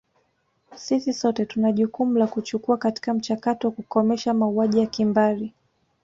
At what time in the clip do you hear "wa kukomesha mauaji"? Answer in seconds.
3.67-4.79